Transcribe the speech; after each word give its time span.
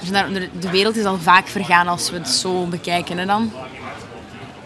Dus 0.00 0.08
de- 0.60 0.70
wereld 0.70 0.96
is 0.96 1.04
al 1.04 1.18
vaak 1.18 1.46
vergaan 1.46 1.88
als 1.88 2.10
we 2.10 2.16
het 2.16 2.28
zo 2.28 2.66
bekijken. 2.66 3.18
Hè, 3.18 3.26
dan. 3.26 3.52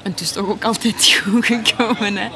En 0.02 0.10
het 0.10 0.20
is 0.20 0.32
toch 0.32 0.48
ook 0.48 0.64
altijd 0.64 1.12
goed 1.30 1.46
gekomen. 1.46 2.16
Hè? 2.16 2.28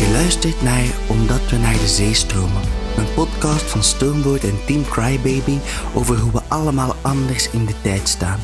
Je 0.00 0.08
luistert 0.12 0.62
naar 0.62 0.84
Omdat 1.06 1.50
we 1.50 1.56
naar 1.56 1.72
de 1.78 1.88
zee 1.88 2.14
stromen. 2.14 2.62
Een 2.96 3.14
podcast 3.14 3.62
van 3.64 3.82
Stoneboat 3.82 4.42
en 4.42 4.58
Team 4.66 4.84
Crybaby 4.88 5.58
over 5.94 6.18
hoe 6.18 6.32
we 6.32 6.40
allemaal 6.48 6.96
anders 7.02 7.50
in 7.50 7.64
de 7.66 7.74
tijd 7.82 8.08
staan. 8.08 8.40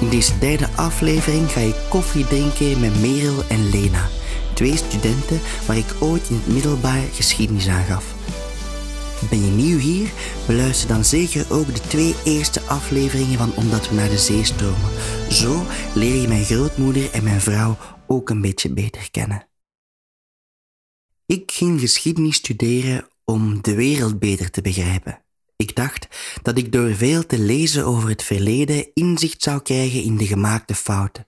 In 0.00 0.08
deze 0.08 0.38
derde 0.38 0.68
aflevering 0.76 1.50
ga 1.52 1.60
ik 1.60 1.74
koffie 1.88 2.26
drinken 2.26 2.80
met 2.80 3.00
Merel 3.00 3.42
en 3.48 3.70
Lena, 3.70 4.08
twee 4.54 4.76
studenten 4.76 5.40
waar 5.66 5.76
ik 5.76 5.94
ooit 5.98 6.28
in 6.28 6.40
het 6.44 6.54
middelbaar 6.54 7.00
geschiedenis 7.14 7.68
aan 7.68 7.84
gaf. 7.84 8.04
Ben 9.28 9.44
je 9.44 9.50
nieuw 9.50 9.78
hier? 9.78 10.12
Beluister 10.46 10.88
dan 10.88 11.04
zeker 11.04 11.52
ook 11.52 11.66
de 11.66 11.80
twee 11.80 12.14
eerste 12.24 12.60
afleveringen 12.60 13.38
van 13.38 13.54
Omdat 13.54 13.88
we 13.88 13.94
naar 13.94 14.08
de 14.08 14.18
zee 14.18 14.44
stromen. 14.44 14.90
Zo 15.30 15.62
leer 15.94 16.20
je 16.20 16.28
mijn 16.28 16.44
grootmoeder 16.44 17.10
en 17.10 17.24
mijn 17.24 17.40
vrouw 17.40 17.76
ook 18.06 18.30
een 18.30 18.40
beetje 18.40 18.72
beter 18.72 19.10
kennen. 19.10 19.48
Ik 21.26 21.50
ging 21.52 21.80
geschiedenis 21.80 22.36
studeren 22.36 23.08
om 23.24 23.62
de 23.62 23.74
wereld 23.74 24.18
beter 24.18 24.50
te 24.50 24.62
begrijpen. 24.62 25.22
Ik 25.60 25.76
dacht 25.76 26.08
dat 26.42 26.58
ik 26.58 26.72
door 26.72 26.94
veel 26.94 27.26
te 27.26 27.38
lezen 27.38 27.84
over 27.84 28.08
het 28.08 28.22
verleden 28.22 28.90
inzicht 28.94 29.42
zou 29.42 29.62
krijgen 29.62 30.02
in 30.02 30.16
de 30.16 30.26
gemaakte 30.26 30.74
fouten. 30.74 31.26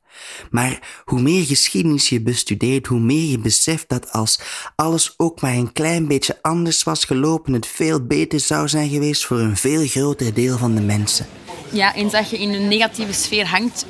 Maar 0.51 1.03
hoe 1.05 1.21
meer 1.21 1.45
geschiedenis 1.45 2.09
je 2.09 2.23
bestudeert, 2.23 2.87
hoe 2.87 3.01
meer 3.01 3.31
je 3.31 3.39
beseft 3.39 3.89
dat 3.89 4.13
als 4.13 4.41
alles 4.77 5.15
ook 5.17 5.41
maar 5.41 5.55
een 5.55 5.73
klein 5.73 6.07
beetje 6.09 6.39
anders 6.43 6.83
was 6.83 7.05
gelopen, 7.05 7.53
het 7.53 7.67
veel 7.67 8.07
beter 8.07 8.41
zou 8.41 8.69
zijn 8.69 8.89
geweest 8.89 9.25
voor 9.25 9.39
een 9.39 9.57
veel 9.57 9.87
groter 9.87 10.35
deel 10.35 10.59
van 10.59 10.75
de 10.75 10.83
mensen. 10.83 11.27
Ja, 11.73 11.95
eens 11.95 12.13
dat 12.13 12.31
je 12.31 12.39
in 12.39 12.53
een 12.53 12.69
negatieve 12.69 13.13
sfeer 13.13 13.47
hangt, 13.47 13.87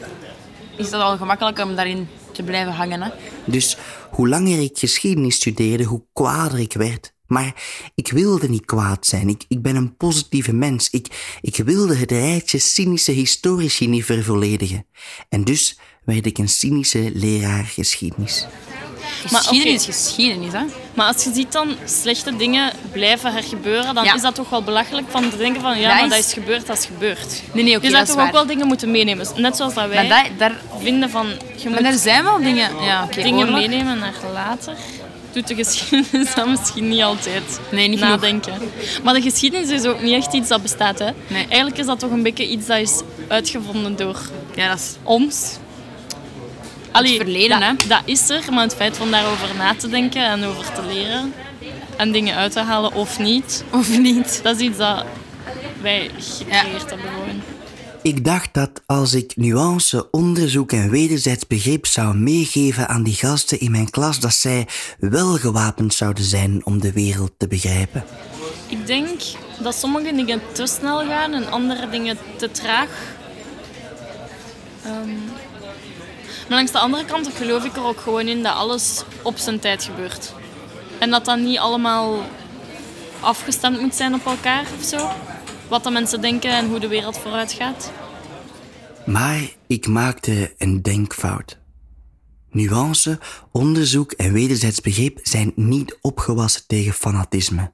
is 0.77 0.91
dat 0.91 1.01
al 1.01 1.17
gemakkelijker 1.17 1.65
om 1.65 1.77
daarin 1.77 2.09
te 2.33 2.43
blijven 2.43 2.73
hangen. 2.73 3.03
Hè? 3.03 3.11
Dus 3.45 3.77
hoe 4.11 4.29
langer 4.29 4.61
ik 4.61 4.79
geschiedenis 4.79 5.35
studeerde, 5.35 5.85
hoe 5.85 6.05
kwaader 6.13 6.59
ik 6.59 6.73
werd. 6.73 7.13
Maar 7.33 7.55
ik 7.95 8.11
wilde 8.11 8.49
niet 8.49 8.65
kwaad 8.65 9.07
zijn. 9.07 9.29
Ik, 9.29 9.45
ik 9.49 9.63
ben 9.63 9.77
een 9.77 9.97
positieve 9.97 10.53
mens. 10.53 10.91
Ik, 10.91 11.07
ik 11.41 11.57
wilde 11.57 11.97
het 11.97 12.11
rijtje 12.11 12.59
cynische 12.59 13.13
historici 13.13 13.89
niet 13.89 14.05
vervolledigen. 14.05 14.87
En 15.29 15.45
dus 15.45 15.79
werd 16.05 16.27
ik 16.27 16.39
een 16.39 16.49
cynische 16.49 17.11
leraar 17.15 17.65
geschiedenis. 17.65 18.47
Geschiedenis 19.27 19.89
is 19.89 19.95
geschiedenis. 19.97 20.53
Hè? 20.53 20.61
Maar 20.95 21.07
als 21.07 21.25
je 21.25 21.33
ziet 21.35 21.53
dan 21.53 21.77
slechte 21.85 22.37
dingen 22.37 22.73
blijven 22.93 23.33
hergebeuren, 23.33 23.95
dan 23.95 24.05
Ja. 24.05 24.15
is 24.15 24.23
dat 24.23 24.35
toch 24.35 24.49
wel 24.51 24.63
belachelijk 24.63 25.07
van 25.11 25.31
te 25.31 25.37
denken 25.37 25.61
van 25.63 25.79
ja, 25.81 25.89
Dat 25.89 25.95
maar 25.95 26.05
is- 26.05 26.11
dat 26.11 26.19
is 26.27 26.33
gebeurd, 26.33 26.67
dat 26.67 26.79
is 26.79 26.85
gebeurd. 26.85 27.43
Nee, 27.53 27.65
nee, 27.65 27.77
oké, 27.77 27.87
je 27.87 27.93
dat 27.93 28.07
zou 28.07 28.07
toch 28.07 28.17
waar. 28.17 28.27
ook 28.27 28.33
wel 28.33 28.47
dingen 28.47 28.67
moeten 28.67 28.91
meenemen. 28.91 29.27
Net 29.37 29.57
zoals 29.57 29.75
dat 29.75 29.89
wij 29.89 30.09
Maar 30.09 30.25
dat, 30.29 30.39
daar, 30.39 30.61
vinden 30.81 31.11
van 31.11 31.27
je 31.57 31.69
maar 31.71 31.85
er 31.85 31.99
zijn 31.99 32.25
wel 32.25 32.39
dingen... 32.39 32.83
Ja, 32.85 33.05
oké, 33.05 33.23
dingen 33.23 33.39
oorlog. 33.47 33.55
meenemen 33.61 33.99
naar 33.99 34.15
later. 34.33 34.77
Doet 35.33 35.49
de 35.49 35.55
geschiedenis 35.55 36.35
dan 36.35 36.51
misschien 36.51 36.89
niet 36.89 37.03
altijd 37.03 37.61
Nee, 37.71 37.89
niet 37.89 37.99
genoeg. 37.99 38.15
nadenken. 38.15 38.53
Maar 39.03 39.15
de 39.15 39.21
geschiedenis 39.23 39.69
is 39.71 39.85
ook 39.85 40.01
niet 40.03 40.13
echt 40.15 40.33
iets 40.33 40.49
dat 40.49 40.63
bestaat. 40.63 40.99
Hè? 40.99 41.11
Nee. 41.27 41.43
Eigenlijk 41.49 41.79
is 41.79 41.87
dat 41.87 41.99
toch 41.99 42.11
een 42.11 42.23
beetje 42.23 42.49
iets 42.49 42.67
dat 42.67 42.79
is 42.79 43.01
uitgevonden 43.29 43.97
door 43.97 44.21
Ja, 44.55 44.69
dat 44.69 44.79
is... 44.79 44.95
ons. 45.03 45.57
Allee, 46.91 47.17
verleden, 47.17 47.61
dat, 47.61 47.69
hè? 47.83 47.89
dat 47.89 48.01
is 48.05 48.31
er, 48.31 48.43
maar 48.53 48.63
het 48.63 48.75
feit 48.75 48.97
van 48.97 49.11
daarover 49.11 49.49
na 49.59 49.75
te 49.75 49.89
denken 49.89 50.25
en 50.25 50.45
over 50.45 50.73
te 50.73 50.83
leren 50.93 51.35
en 51.97 52.13
dingen 52.13 52.35
uit 52.37 52.53
te 52.53 52.61
halen 52.61 52.93
of 52.95 53.19
niet, 53.19 53.65
Of 53.71 53.99
niet. 53.99 54.41
dat 54.43 54.57
is 54.57 54.63
iets 54.63 54.79
dat 54.79 55.05
wij 55.81 56.11
gecreëerd 56.39 56.91
hebben 56.91 57.11
gewoon. 57.11 57.43
Ik 58.03 58.25
dacht 58.25 58.55
dat 58.55 58.83
als 58.87 59.15
ik 59.15 59.37
nuance, 59.37 60.11
onderzoek 60.11 60.73
en 60.73 60.91
wederzijds 60.91 61.47
begrip 61.47 61.87
zou 61.87 62.17
meegeven 62.17 62.89
aan 62.89 63.03
die 63.03 63.15
gasten 63.15 63.61
in 63.61 63.71
mijn 63.71 63.91
klas, 63.91 64.21
dat 64.21 64.35
zij 64.35 64.67
wel 64.99 65.37
gewapend 65.37 65.95
zouden 65.95 66.25
zijn 66.25 66.65
om 66.65 66.81
de 66.81 66.93
wereld 66.93 67.33
te 67.37 67.47
begrijpen. 67.47 68.05
Ik 68.69 68.87
denk 68.87 69.21
dat 69.61 69.75
sommige 69.75 70.15
dingen 70.15 70.41
te 70.53 70.67
snel 70.67 70.99
gaan 70.99 71.33
en 71.33 71.51
andere 71.51 71.89
dingen 71.91 72.19
te 72.37 72.51
traag. 72.51 72.89
Ehm, 74.85 75.13
maar 76.49 76.59
langs 76.59 76.73
de 76.73 76.79
andere 76.79 77.05
kant 77.05 77.29
geloof 77.35 77.65
ik 77.65 77.77
er 77.77 77.85
ook 77.85 78.01
gewoon 78.01 78.27
in 78.27 78.43
dat 78.43 78.55
alles 78.55 79.03
op 79.23 79.39
zijn 79.39 79.59
tijd 79.59 79.85
gebeurt. 79.85 80.35
En 80.99 81.11
dat 81.11 81.25
dat 81.25 81.39
niet 81.39 81.59
allemaal 81.59 82.23
afgestemd 83.21 83.81
moet 83.81 83.95
zijn 83.95 84.15
op 84.15 84.27
elkaar 84.27 84.67
of 84.79 84.85
zo. 84.85 85.09
Wat 85.69 85.85
de 85.85 85.91
mensen 85.91 86.21
denken 86.21 86.51
en 86.51 86.69
hoe 86.69 86.81
de 86.81 86.89
wereld 86.89 87.19
vooruit 87.19 87.53
gaat. 87.53 87.91
Maar 89.07 89.41
ik 89.67 89.87
maakte 89.87 90.55
een 90.59 90.83
denkfout. 90.83 91.59
Nuance, 92.51 93.19
onderzoek 93.53 94.13
en 94.13 94.33
wederzijds 94.33 94.81
begrip 94.81 95.19
zijn 95.23 95.53
niet 95.57 95.99
opgewassen 96.01 96.63
tegen 96.67 96.93
fanatisme. 96.93 97.73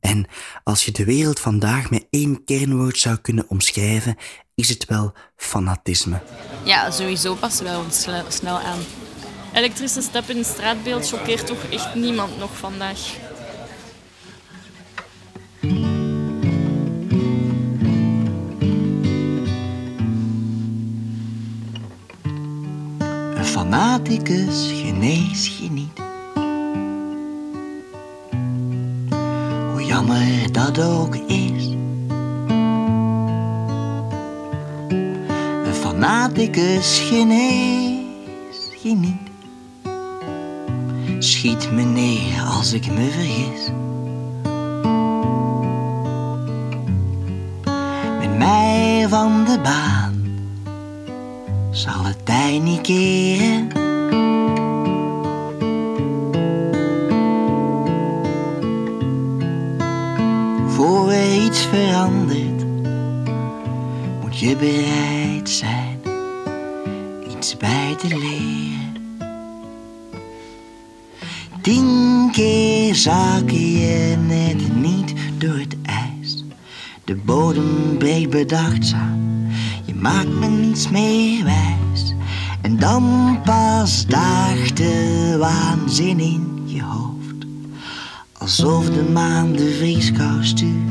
En 0.00 0.26
als 0.64 0.84
je 0.84 0.92
de 0.92 1.04
wereld 1.04 1.40
vandaag 1.40 1.90
met 1.90 2.06
één 2.10 2.44
kernwoord 2.44 2.98
zou 2.98 3.16
kunnen 3.16 3.44
omschrijven, 3.48 4.16
is 4.54 4.68
het 4.68 4.84
wel 4.84 5.12
fanatisme. 5.36 6.22
Ja, 6.64 6.90
sowieso 6.90 7.34
passen 7.34 7.92
sle- 7.92 8.24
snel 8.28 8.58
aan. 8.58 8.78
Elektrische 9.54 10.02
step 10.02 10.28
in 10.28 10.36
het 10.36 10.46
straatbeeld 10.46 11.08
choqueert 11.08 11.46
toch 11.46 11.64
echt 11.70 11.94
niemand 11.94 12.38
nog 12.38 12.56
vandaag. 12.56 12.98
Fanaticus 24.08 24.70
genees 24.72 25.58
je 25.58 25.70
niet. 25.70 26.00
Hoe 29.72 29.84
jammer 29.84 30.52
dat 30.52 30.80
ook 30.80 31.16
is. 31.16 31.66
Een 35.64 35.74
fanaticus 35.80 36.98
genees 36.98 38.46
je 38.82 38.94
niet. 38.94 39.30
Schiet 41.18 41.72
me 41.72 41.82
neer 41.82 42.42
als 42.42 42.72
ik 42.72 42.90
me 42.90 43.10
vergis. 43.10 43.70
Met 48.18 48.38
mij 48.38 49.06
van 49.08 49.44
de 49.44 49.58
baan 49.62 50.24
zal 51.70 52.04
het 52.04 52.26
tij 52.26 52.58
niet 52.58 52.80
keren. 52.80 53.67
Verandert, 61.70 62.64
moet 64.20 64.38
je 64.38 64.56
bereid 64.56 65.50
zijn 65.50 65.98
iets 67.38 67.56
bij 67.56 67.94
te 67.98 68.08
leren. 68.08 68.96
Tien 71.62 72.28
keer 72.32 72.94
zak 72.94 73.50
je 73.50 74.16
net 74.26 74.76
niet 74.76 75.14
door 75.38 75.58
het 75.58 75.76
ijs. 75.82 76.44
De 77.04 77.16
bodem 77.16 77.96
breekt 77.98 78.30
bedachtzaam, 78.30 79.46
je 79.84 79.94
maakt 79.94 80.38
me 80.38 80.46
niets 80.46 80.88
meer 80.88 81.44
wijs. 81.44 82.14
En 82.62 82.78
dan 82.78 83.38
pas 83.44 84.06
daagt 84.06 84.76
de 84.76 85.36
waanzin 85.38 86.20
in 86.20 86.62
je 86.64 86.82
hoofd. 86.82 87.46
Alsof 88.38 88.90
de 88.90 89.02
maan 89.02 89.52
de 89.52 89.76
vrieskou 89.78 90.44
stuurt. 90.44 90.87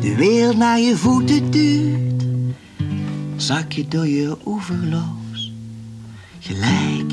De 0.00 0.14
wereld 0.16 0.56
naar 0.56 0.80
je 0.80 0.96
voeten 0.96 1.50
duurt. 1.50 2.24
Zak 3.36 3.72
je 3.72 3.88
door 3.88 4.06
je 4.06 4.36
oeverloos 4.46 5.52
gelijk. 6.38 7.12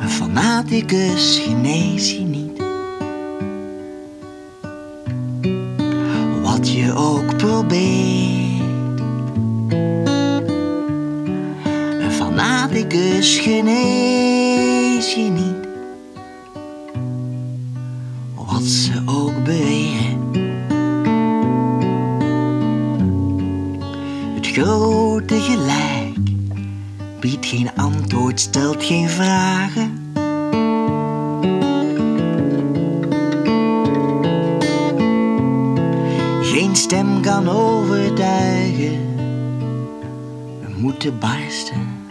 Een 0.00 0.08
fanaticus 0.08 1.38
genees 1.38 2.12
je 2.12 2.20
niet. 2.20 2.62
Wat 6.42 6.72
je 6.72 6.92
ook 6.94 7.36
probeert. 7.36 9.00
Een 12.00 12.12
fanaticus 12.12 13.38
genees 13.38 14.01
geen 28.82 29.08
vragen. 29.08 30.12
Geen 36.42 36.76
stem 36.76 37.20
kan 37.20 37.48
overtuigen. 37.48 39.16
We 40.60 40.72
moeten 40.76 41.18
barsten 41.18 42.06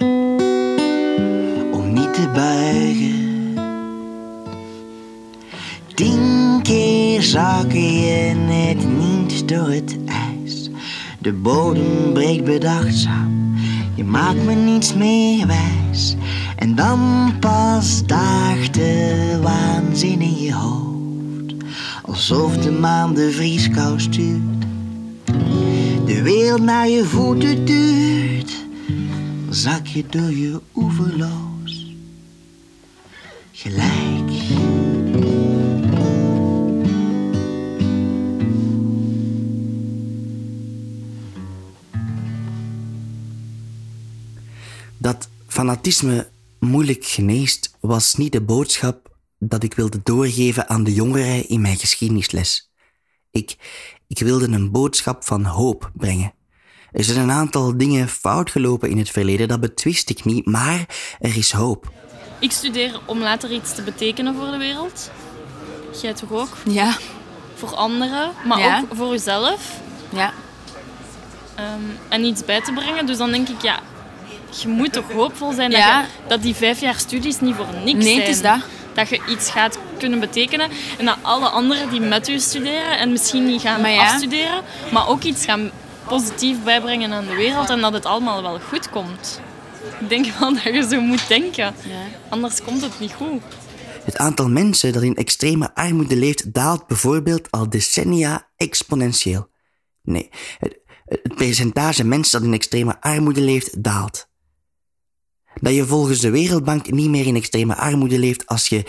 om 1.72 1.94
niet 1.94 2.14
te 2.14 2.30
buigen. 2.34 3.30
Tien 5.94 6.60
keer 6.64 7.22
zak 7.22 7.72
je 7.72 8.34
net 8.48 8.98
niet 8.98 9.48
door 9.48 9.70
het 9.70 9.98
ijs. 10.06 10.70
De 11.20 11.34
bodem 11.34 12.14
breekt 12.14 12.44
bedachtzaam. 12.44 13.56
Je 13.96 14.04
maakt 14.04 14.46
me 14.46 14.54
niets 14.54 14.94
meer 14.94 15.48
wijs. 15.48 16.16
En 16.62 16.76
dan 16.76 17.34
pas 17.40 18.06
daagt 18.06 18.74
de 18.74 19.40
waanzin 19.42 20.22
in 20.22 20.42
je 20.42 20.54
hoofd, 20.54 21.54
alsof 22.02 22.58
de 22.58 22.72
maan 22.72 23.14
de 23.14 23.32
vrieskou 23.32 24.00
stuurt. 24.00 24.62
De 26.06 26.22
wereld 26.24 26.62
naar 26.62 26.88
je 26.88 27.06
voeten 27.06 27.66
duurt, 27.66 28.66
zak 29.50 29.88
je 29.88 30.06
door 30.10 30.32
je 30.32 30.62
oeverloos 30.76 31.96
gelijk. 33.52 34.32
Dat 44.98 45.30
fanatisme 45.48 46.28
moeilijk 46.62 47.06
geneest 47.06 47.78
was 47.80 48.16
niet 48.16 48.32
de 48.32 48.42
boodschap 48.42 49.10
dat 49.40 49.64
ik 49.64 49.74
wilde 49.74 50.00
doorgeven 50.04 50.70
aan 50.70 50.84
de 50.84 50.94
jongeren 50.94 51.48
in 51.48 51.62
mijn 51.62 51.78
geschiedenisles. 51.78 52.72
Ik, 53.32 53.56
ik 54.08 54.20
wilde 54.20 54.48
een 54.48 54.72
boodschap 54.72 55.24
van 55.24 55.46
hoop 55.46 55.92
brengen. 55.94 56.34
Er 56.92 57.04
zijn 57.04 57.20
een 57.20 57.32
aantal 57.32 57.78
dingen 57.78 58.08
fout 58.10 58.52
gelopen 58.52 58.90
in 58.90 58.98
het 58.98 59.10
verleden, 59.10 59.48
dat 59.48 59.60
betwist 59.60 60.10
ik 60.10 60.26
niet, 60.26 60.46
maar 60.46 60.86
er 61.20 61.38
is 61.38 61.52
hoop. 61.52 61.92
Ik 62.40 62.52
studeer 62.52 63.00
om 63.06 63.20
later 63.20 63.52
iets 63.52 63.76
te 63.76 63.82
betekenen 63.82 64.36
voor 64.36 64.52
de 64.52 64.58
wereld. 64.58 65.12
Jij 66.02 66.14
toch 66.14 66.32
ook? 66.32 66.58
Ja. 66.70 66.98
Voor 67.56 67.76
anderen, 67.76 68.32
maar 68.48 68.60
Ja. 68.60 68.80
ook 68.80 68.96
voor 68.96 69.10
jezelf. 69.12 69.80
Ja. 70.14 70.34
Ehm, 71.56 71.82
en 72.10 72.24
iets 72.24 72.46
bij 72.46 72.62
te 72.62 72.74
brengen. 72.74 73.06
Dus 73.06 73.18
dan 73.18 73.32
denk 73.32 73.50
ik, 73.50 73.62
ja, 73.62 73.80
je 74.62 74.68
moet 74.68 74.94
toch 74.94 75.12
hoopvol 75.12 75.52
zijn 75.54 75.72
Ja. 75.72 76.02
dat, 76.02 76.10
je, 76.10 76.28
dat 76.28 76.42
die 76.42 76.56
vijf 76.56 76.80
jaar 76.82 77.00
studies 77.00 77.40
niet 77.40 77.56
voor 77.56 77.68
niks 77.84 78.04
Nee, 78.04 78.14
zijn. 78.16 78.20
het 78.20 78.28
is 78.30 78.42
dat. 78.42 78.60
Dat 78.94 79.10
je 79.10 79.22
iets 79.30 79.50
gaat 79.52 79.78
kunnen 79.98 80.20
betekenen. 80.20 80.70
En 80.98 81.06
dat 81.06 81.18
alle 81.22 81.48
anderen 81.50 81.90
die 81.90 82.00
met 82.00 82.30
u 82.30 82.40
studeren 82.40 82.98
en 83.00 83.12
misschien 83.12 83.46
niet 83.46 83.62
gaan 83.62 83.82
Maar 83.82 83.92
ja. 83.92 84.02
afstuderen, 84.04 84.64
maar 84.92 85.08
ook 85.08 85.24
iets 85.24 85.46
gaan 85.46 85.72
positief 86.08 86.64
bijbrengen 86.64 87.14
aan 87.14 87.26
de 87.26 87.36
wereld 87.36 87.70
en 87.70 87.82
dat 87.82 87.94
het 87.94 88.06
allemaal 88.06 88.42
wel 88.42 88.60
goed 88.60 88.90
komt. 88.90 89.42
Ik 90.00 90.10
denk 90.10 90.26
wel 90.40 90.54
dat 90.54 90.64
je 90.64 90.88
zo 90.90 91.02
moet 91.02 91.28
denken. 91.28 91.74
Anders 92.30 92.62
komt 92.64 92.82
het 92.82 93.00
niet 93.00 93.14
goed. 93.14 93.42
Het 94.04 94.18
aantal 94.18 94.50
mensen 94.50 94.94
dat 94.94 95.04
in 95.04 95.16
extreme 95.16 95.76
armoede 95.76 96.16
leeft 96.16 96.54
daalt 96.54 96.88
bijvoorbeeld 96.88 97.52
al 97.52 97.70
decennia 97.70 98.48
exponentieel. 98.58 99.48
Nee, 100.04 100.30
het, 100.60 100.78
het 101.06 101.36
percentage 101.36 102.04
mensen 102.04 102.40
dat 102.40 102.48
in 102.48 102.54
extreme 102.56 103.02
armoede 103.02 103.42
leeft 103.42 103.84
daalt. 103.84 104.30
Dat 105.62 105.74
je 105.74 105.86
volgens 105.86 106.20
de 106.20 106.30
Wereldbank 106.30 106.92
niet 106.92 107.10
meer 107.10 107.26
in 107.26 107.36
extreme 107.36 107.76
armoede 107.76 108.20
leeft 108.20 108.46
als 108.46 108.68
je 108.68 108.84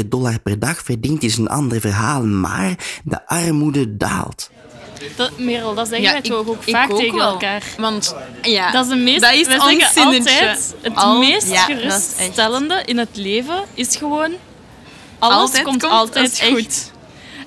1,9 0.00 0.08
dollar 0.08 0.40
per 0.40 0.58
dag 0.58 0.82
verdient, 0.82 1.22
is 1.22 1.36
een 1.36 1.48
ander 1.48 1.80
verhaal, 1.80 2.22
maar 2.26 3.00
de 3.04 3.26
armoede 3.26 3.96
daalt. 3.96 4.50
Dat, 5.16 5.38
Merel, 5.38 5.74
dat 5.74 5.88
zeggen 5.88 6.12
wij 6.12 6.20
toch 6.22 6.46
ook 6.48 6.62
ik 6.64 6.74
vaak 6.74 6.90
ook 6.92 6.98
tegen 6.98 7.16
wel. 7.16 7.30
elkaar. 7.30 7.62
Want 7.78 8.14
ja, 8.42 8.70
Dat 8.70 8.84
is, 8.84 8.90
de 8.90 8.96
meest, 8.96 9.20
dat 9.20 9.32
is 9.32 9.46
altijd, 9.58 10.74
het 10.80 10.94
Al- 10.94 11.18
meest 11.18 11.50
ja, 11.50 11.64
geruststellende 11.64 12.82
in 12.84 12.98
het 12.98 13.08
leven 13.16 13.64
is 13.74 13.96
gewoon... 13.96 14.32
Alles 15.18 15.36
Altijd 15.36 15.62
komt, 15.62 15.80
komt 15.80 15.92
altijd 15.92 16.42
goed. 16.50 16.92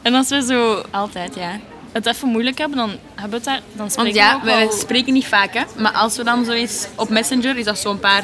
En 0.02 0.14
als 0.14 0.30
we 0.30 0.42
zo 0.42 0.84
Altijd, 0.92 1.36
ja. 1.36 1.60
Het 1.92 2.06
even 2.06 2.28
moeilijk 2.28 2.58
hebben, 2.58 2.78
dan, 2.78 2.90
hebben 3.16 3.30
we 3.30 3.36
het 3.36 3.46
daar, 3.46 3.62
dan 3.74 3.92
spreken 3.92 4.24
Want 4.24 4.46
ja, 4.46 4.68
we 4.68 4.78
spreken 4.80 5.14
niet 5.14 5.28
vaak, 5.28 5.54
hè. 5.54 5.64
Maar 5.78 5.92
als 5.92 6.18
we 6.18 6.24
dan 6.24 6.46
zo 6.46 6.52
eens 6.52 6.88
op 6.96 7.10
Messenger, 7.10 7.58
is 7.58 7.66
dat 7.66 7.80
zo'n 7.80 8.00
paar 8.00 8.24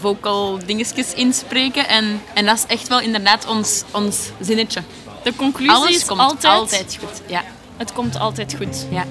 vocal 0.00 0.58
dingetjes 0.66 1.14
inspreken. 1.14 1.88
En, 1.88 2.20
en 2.34 2.44
dat 2.46 2.56
is 2.56 2.64
echt 2.66 2.88
wel 2.88 3.00
inderdaad 3.00 3.46
ons, 3.46 3.82
ons 3.90 4.18
zinnetje. 4.40 4.82
De 5.22 5.32
conclusie 5.36 5.74
Alles 5.74 5.96
is 5.96 6.04
komt 6.04 6.20
altijd, 6.20 6.54
altijd, 6.54 6.98
goed. 7.00 7.22
Ja, 7.26 7.42
Het 7.76 7.92
komt 7.92 8.18
altijd 8.18 8.54
goed. 8.58 8.86
ja. 8.90 9.04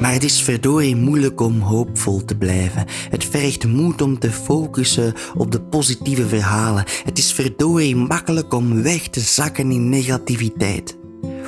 Maar 0.00 0.12
het 0.12 0.24
is 0.24 0.42
verdorie 0.42 0.96
moeilijk 0.96 1.40
om 1.40 1.60
hoopvol 1.60 2.24
te 2.24 2.36
blijven. 2.36 2.84
Het 3.10 3.24
vergt 3.24 3.66
moed 3.66 4.02
om 4.02 4.18
te 4.18 4.30
focussen 4.30 5.14
op 5.36 5.52
de 5.52 5.60
positieve 5.60 6.26
verhalen. 6.28 6.84
Het 7.04 7.18
is 7.18 7.32
verdorie 7.32 7.96
makkelijk 7.96 8.54
om 8.54 8.82
weg 8.82 9.02
te 9.08 9.20
zakken 9.20 9.70
in 9.70 9.88
negativiteit. 9.88 10.96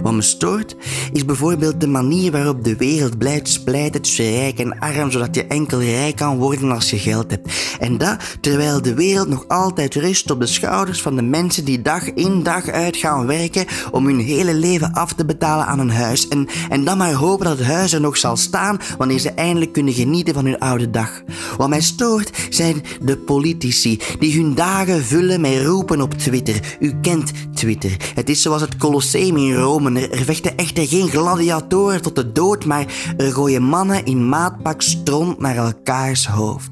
Wat 0.03 0.13
me 0.13 0.23
stoort, 0.23 0.77
is 1.13 1.25
bijvoorbeeld 1.25 1.81
de 1.81 1.87
manier 1.87 2.33
waarop 2.33 2.65
de 2.65 2.77
wereld 2.77 3.19
blijft 3.19 3.49
splijten 3.49 4.03
tussen 4.03 4.31
rijk 4.31 4.59
en 4.59 4.79
arm, 4.79 5.11
zodat 5.11 5.35
je 5.35 5.47
enkel 5.47 5.81
rijk 5.81 6.17
kan 6.17 6.39
worden 6.39 6.73
als 6.73 6.91
je 6.91 6.99
geld 6.99 7.31
hebt. 7.31 7.77
En 7.81 7.99
dat 7.99 8.17
terwijl 8.41 8.83
de 8.83 8.95
wereld 8.95 9.29
nog 9.29 9.49
altijd 9.49 9.95
rust 9.95 10.31
op 10.31 10.41
de 10.41 10.47
schouders 10.47 11.03
van 11.03 11.17
de 11.17 11.23
mensen 11.23 11.65
die 11.65 11.83
dag 11.83 12.13
in 12.13 12.43
dag 12.43 12.69
uit 12.69 12.97
gaan 12.97 13.27
werken 13.27 13.67
om 13.91 14.07
hun 14.07 14.19
hele 14.19 14.55
leven 14.55 14.93
af 14.93 15.13
te 15.13 15.25
betalen 15.25 15.67
aan 15.67 15.79
een 15.79 15.91
huis. 15.91 16.29
En, 16.29 16.49
en 16.69 16.85
dan 16.85 16.99
maar 16.99 17.13
hopen 17.13 17.47
dat 17.47 17.59
het 17.59 17.67
huis 17.67 17.93
er 17.93 18.01
nog 18.01 18.17
zal 18.17 18.37
staan 18.37 18.79
wanneer 18.99 19.19
ze 19.19 19.31
eindelijk 19.31 19.73
kunnen 19.73 19.95
genieten 19.95 20.35
van 20.35 20.45
hun 20.45 20.59
oude 20.59 20.91
dag. 20.91 21.23
Wat 21.57 21.69
mij 21.69 21.81
stoort 21.81 22.31
zijn 22.51 22.83
de 23.01 23.17
politici 23.17 24.01
die 24.19 24.43
hun 24.43 24.55
dagen 24.55 25.05
vullen 25.05 25.41
met 25.41 25.65
roepen 25.65 26.01
op 26.01 26.15
Twitter. 26.15 26.77
U 26.81 26.93
kent 27.01 27.33
Twitter. 27.55 27.97
Het 28.15 28.29
is 28.29 28.43
zoals 28.43 28.61
het 28.61 28.77
Colosseum 28.77 29.37
in 29.37 29.55
Rome. 29.55 29.82
Er, 29.87 30.11
er 30.13 30.25
vechten 30.25 30.57
echter 30.57 30.87
geen 30.87 31.09
gladiatoren 31.09 32.03
tot 32.03 32.17
de 32.17 32.33
dood, 32.33 32.65
maar 32.65 32.87
er 33.17 33.33
gooien 33.33 33.63
mannen 33.63 34.05
in 34.05 34.29
maatpak 34.29 34.83
stront 34.83 35.39
naar 35.39 35.57
elkaars 35.57 36.27
hoofd. 36.27 36.71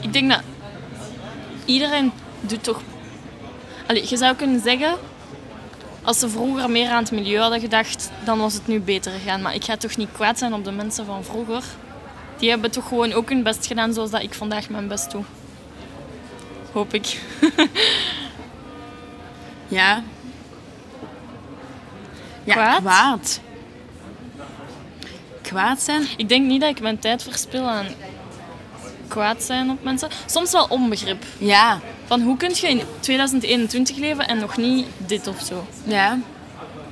Ik 0.00 0.12
denk 0.12 0.30
dat 0.30 0.40
iedereen 1.64 2.12
doet 2.40 2.62
toch... 2.62 2.80
Allee, 3.86 4.08
je 4.08 4.16
zou 4.16 4.36
kunnen 4.36 4.60
zeggen, 4.60 4.94
als 6.02 6.18
ze 6.18 6.28
vroeger 6.28 6.70
meer 6.70 6.88
aan 6.88 7.02
het 7.02 7.12
milieu 7.12 7.38
hadden 7.40 7.60
gedacht, 7.60 8.10
dan 8.24 8.38
was 8.38 8.54
het 8.54 8.66
nu 8.66 8.80
beter 8.80 9.12
gegaan. 9.12 9.42
Maar 9.42 9.54
ik 9.54 9.64
ga 9.64 9.76
toch 9.76 9.96
niet 9.96 10.12
kwaad 10.12 10.38
zijn 10.38 10.54
op 10.54 10.64
de 10.64 10.72
mensen 10.72 11.06
van 11.06 11.24
vroeger. 11.24 11.64
Die 12.38 12.50
hebben 12.50 12.70
toch 12.70 12.88
gewoon 12.88 13.12
ook 13.12 13.28
hun 13.28 13.42
best 13.42 13.66
gedaan 13.66 13.94
zoals 13.94 14.10
dat 14.10 14.22
ik 14.22 14.34
vandaag 14.34 14.68
mijn 14.68 14.88
best 14.88 15.10
doe. 15.10 15.22
Hoop 16.72 16.94
ik. 16.94 17.20
Ja. 19.68 20.02
Ja, 22.44 22.52
Kwaad? 22.54 22.78
kwaad. 22.80 23.40
Kwaad 25.42 25.80
zijn? 25.82 26.06
Ik 26.16 26.28
denk 26.28 26.46
niet 26.46 26.60
dat 26.60 26.70
ik 26.70 26.80
mijn 26.80 26.98
tijd 26.98 27.22
verspil 27.22 27.68
aan 27.68 27.86
kwaad 29.08 29.42
zijn 29.42 29.70
op 29.70 29.82
mensen. 29.84 30.08
Soms 30.26 30.52
wel 30.52 30.66
onbegrip. 30.68 31.24
Ja. 31.38 31.80
Van 32.06 32.20
hoe 32.20 32.36
kun 32.36 32.50
je 32.54 32.68
in 32.68 32.82
2021 33.00 33.96
leven 33.96 34.28
en 34.28 34.38
nog 34.38 34.56
niet 34.56 34.86
dit 34.96 35.26
of 35.26 35.40
zo? 35.44 35.66
Ja. 35.84 36.18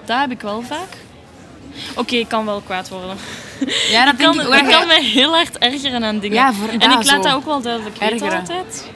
Dat 0.05 0.19
heb 0.21 0.31
ik 0.31 0.41
wel 0.41 0.63
vaak. 0.63 0.97
Oké, 1.97 2.15
ik 2.17 2.29
kan 2.29 2.45
wel 2.45 2.61
kwaad 2.61 2.89
worden. 2.89 3.17
Ja, 3.91 4.05
dat 4.05 4.15
Ik 4.19 4.21
kan, 4.25 4.41
ik 4.41 4.47
ik 4.47 4.65
ook. 4.65 4.71
kan 4.71 4.87
me 4.87 5.01
heel 5.03 5.31
hard 5.35 5.59
ergeren 5.59 6.05
aan 6.05 6.19
dingen. 6.19 6.37
Ja, 6.37 6.53
voor- 6.53 6.69
en 6.69 6.81
ik 6.81 6.89
laat 6.93 7.07
zo. 7.07 7.21
dat 7.23 7.33
ook 7.33 7.45
wel 7.45 7.61
duidelijk 7.61 7.97
weten 7.97 8.15
Ergeren. 8.17 8.39
altijd. 8.39 8.91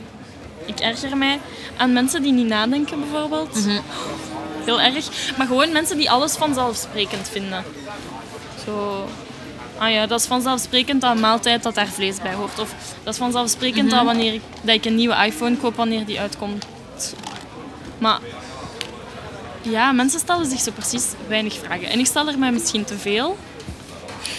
Ik 0.65 0.79
erger 0.81 1.17
mij 1.17 1.41
aan 1.77 1.93
mensen 1.93 2.23
die 2.23 2.33
niet 2.33 2.47
nadenken, 2.47 3.01
bijvoorbeeld. 3.01 3.55
Mhm. 3.67 3.81
Heel 4.67 4.81
erg. 4.81 5.09
Maar 5.37 5.47
gewoon 5.47 5.73
mensen 5.73 5.97
die 5.97 6.11
alles 6.11 6.37
vanzelfsprekend 6.37 7.29
vinden. 7.29 7.65
Zo... 8.65 9.07
Ah 9.79 9.91
ja, 9.91 10.07
dat 10.07 10.21
is 10.21 10.27
vanzelfsprekend 10.27 11.01
dat 11.01 11.11
een 11.15 11.21
maaltijd 11.21 11.63
dat 11.63 11.75
daar 11.75 11.87
vlees 11.89 12.17
bij 12.23 12.35
hoort. 12.35 12.59
Of 12.59 12.75
dat 13.03 13.13
is 13.13 13.19
vanzelfsprekend 13.19 13.87
Mhm. 13.87 13.95
dat 13.97 14.05
wanneer 14.05 14.33
ik, 14.35 14.41
dat 14.63 14.75
ik 14.75 14.85
een 14.85 14.95
nieuwe 14.95 15.25
iPhone 15.27 15.57
koop 15.57 15.77
wanneer 15.77 16.05
die 16.07 16.21
uitkomt. 16.21 16.65
Maar 17.99 18.19
ja, 19.63 19.93
mensen 19.93 20.21
stellen 20.21 20.47
zich 20.51 20.61
zo 20.61 20.71
precies 20.73 21.07
weinig 21.29 21.59
vragen. 21.65 21.89
En 21.89 21.99
ik 21.99 22.07
stel 22.07 22.29
er 22.29 22.39
mij 22.39 22.53
misschien 22.53 22.85
te 22.85 22.99
veel. 22.99 23.37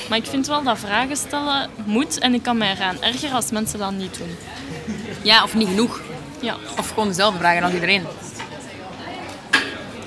Maar 0.09 0.17
ik 0.17 0.25
vind 0.25 0.47
wel 0.47 0.63
dat 0.63 0.79
vragen 0.79 1.17
stellen 1.17 1.69
moet. 1.85 2.19
En 2.19 2.33
ik 2.33 2.43
kan 2.43 2.57
mij 2.57 2.71
eraan 2.71 3.01
ergeren 3.01 3.35
als 3.35 3.51
mensen 3.51 3.79
dat 3.79 3.91
niet 3.91 4.17
doen. 4.17 4.37
Ja, 5.21 5.43
of 5.43 5.55
niet 5.55 5.67
genoeg. 5.67 6.01
Ja. 6.39 6.55
Of 6.79 6.89
gewoon 6.89 7.07
dezelfde 7.07 7.39
vragen 7.39 7.63
als 7.63 7.73
iedereen. 7.73 8.05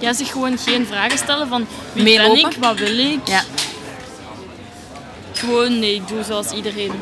Ja, 0.00 0.12
zich 0.12 0.30
gewoon 0.32 0.58
geen 0.58 0.86
vragen 0.86 1.18
stellen 1.18 1.48
van 1.48 1.66
wie 1.92 2.02
Meelopen. 2.02 2.42
ben 2.42 2.50
ik, 2.50 2.56
wat 2.56 2.78
wil 2.78 2.98
ik. 2.98 3.28
Ja. 3.28 3.42
Gewoon 5.32 5.78
nee, 5.78 5.94
ik 5.94 6.08
doe 6.08 6.22
zoals 6.22 6.52
iedereen. 6.52 6.92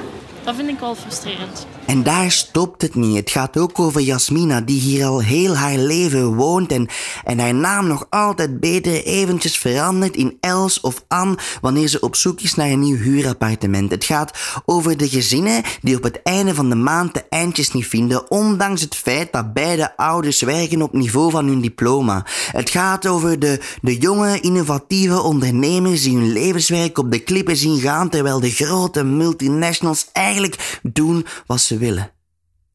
Dat 0.45 0.55
vind 0.55 0.69
ik 0.69 0.79
wel 0.79 0.95
frustrerend. 0.95 1.67
En 1.89 2.03
daar 2.03 2.31
stopt 2.31 2.83
het 2.83 2.95
niet. 2.95 3.17
Het 3.17 3.31
gaat 3.31 3.59
ook 3.59 3.79
over 3.79 4.01
Jasmina, 4.01 4.61
die 4.61 4.81
hier 4.81 5.07
al 5.07 5.23
heel 5.23 5.57
haar 5.57 5.77
leven 5.77 6.35
woont 6.35 6.73
en, 6.73 6.89
en 7.25 7.39
haar 7.39 7.55
naam 7.55 7.87
nog 7.87 8.07
altijd 8.11 8.61
beter 8.61 9.05
eventjes 9.05 9.59
verandert 9.59 10.17
in 10.17 10.37
Els 10.41 10.81
of 10.81 11.05
Anne 11.07 11.39
wanneer 11.61 11.89
ze 11.89 12.01
op 12.01 12.17
zoek 12.17 12.41
is 12.41 12.55
naar 12.55 12.69
een 12.69 12.81
nieuw 12.81 12.97
huurappartement. 12.97 13.91
Het 13.91 14.05
gaat 14.05 14.39
over 14.65 14.97
de 14.97 15.09
gezinnen 15.09 15.63
die 15.83 15.97
op 15.97 16.03
het 16.03 16.23
einde 16.23 16.55
van 16.55 16.69
de 16.69 16.75
maand 16.75 17.15
de 17.15 17.25
eindjes 17.29 17.73
niet 17.73 17.87
vinden, 17.87 18.31
ondanks 18.31 18.81
het 18.81 18.95
feit 18.95 19.33
dat 19.33 19.53
beide 19.53 19.97
ouders 19.97 20.41
werken 20.41 20.83
op 20.83 20.93
niveau 20.93 21.31
van 21.31 21.47
hun 21.47 21.61
diploma. 21.61 22.27
Het 22.53 22.71
gaat 22.71 23.07
over 23.07 23.39
de, 23.39 23.61
de 23.83 23.99
jonge, 23.99 24.41
innovatieve 24.41 25.23
ondernemers 25.23 26.03
die 26.03 26.17
hun 26.17 26.33
levenswerk 26.33 26.99
op 26.99 27.11
de 27.13 27.19
klippen 27.19 27.57
zien 27.57 27.81
gaan, 27.81 28.09
terwijl 28.09 28.41
de 28.41 28.51
grote 28.51 29.05
multinationals 29.05 30.07
eigenlijk 30.13 30.81
doen 30.83 31.27
wat 31.47 31.61
ze 31.61 31.77
willen. 31.79 32.13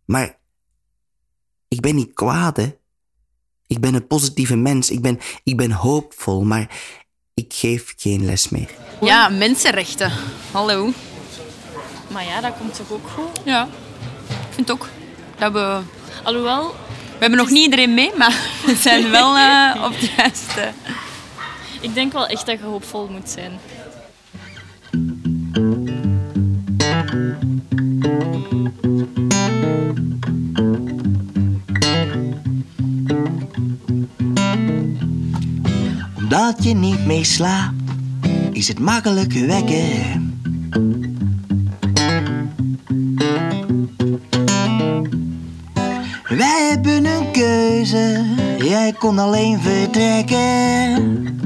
Maar 0.05 0.39
ik 1.67 1.81
ben 1.81 1.95
niet 1.95 2.13
kwaad, 2.13 2.57
hè. 2.57 2.75
Ik 3.67 3.79
ben 3.79 3.93
een 3.93 4.07
positieve 4.07 4.55
mens. 4.55 4.89
Ik 4.89 5.01
ben, 5.01 5.19
ik 5.43 5.57
ben 5.57 5.71
hoopvol, 5.71 6.43
maar 6.43 6.69
ik 7.33 7.53
geef 7.53 7.93
geen 7.97 8.25
les 8.25 8.49
meer. 8.49 8.69
Ja, 9.01 9.29
mensenrechten. 9.29 10.11
Hallo. 10.51 10.91
Maar 12.07 12.25
ja, 12.25 12.41
dat 12.41 12.57
komt 12.57 12.75
toch 12.75 12.91
ook 12.91 13.07
goed? 13.07 13.41
Ja. 13.45 13.67
Ik 14.29 14.53
vind 14.53 14.71
ook 14.71 14.89
dat 15.37 15.53
we... 15.53 15.79
Alhoewel, 16.23 16.67
We 16.69 17.19
hebben 17.19 17.39
nog 17.39 17.49
niet 17.49 17.63
iedereen 17.63 17.93
mee, 17.93 18.11
maar 18.17 18.61
we 18.65 18.75
zijn 18.87 19.09
wel 19.09 19.35
eh, 19.37 19.83
op 19.83 19.91
het 19.99 20.09
juiste... 20.17 20.71
ik 21.81 21.93
denk 21.93 22.13
wel 22.13 22.27
echt 22.27 22.45
dat 22.45 22.59
je 22.59 22.65
hoopvol 22.65 23.07
moet 23.07 23.29
zijn. 23.29 23.59
Omdat 36.53 36.67
je 36.67 36.75
niet 36.75 37.05
meer 37.05 37.25
slaapt, 37.25 37.73
is 38.51 38.67
het 38.67 38.79
makkelijk 38.79 39.33
wekken. 39.33 40.39
Wij 46.27 46.67
hebben 46.69 47.05
een 47.05 47.31
keuze, 47.31 48.25
jij 48.57 48.93
kon 48.99 49.19
alleen 49.19 49.59
vertrekken. 49.61 51.39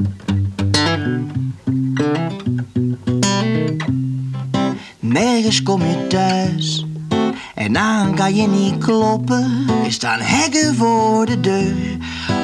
Nergens 4.98 5.62
kom 5.62 5.82
je 5.82 6.06
thuis 6.06 6.86
en 7.54 7.76
aan 7.76 8.14
kan 8.14 8.34
je 8.34 8.48
niet 8.48 8.78
kloppen. 8.78 9.66
Er 9.84 9.92
staan 9.92 10.20
hekken 10.20 10.74
voor 10.74 11.26
de 11.26 11.40
deur 11.40 11.96